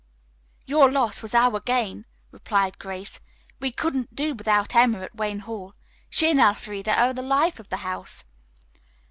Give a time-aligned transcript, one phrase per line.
[0.65, 3.19] "Your loss was our gain," replied Grace.
[3.59, 5.75] "We couldn't do without Emma at Wayne Hall.
[6.09, 8.23] She and Elfreda are the life of the house."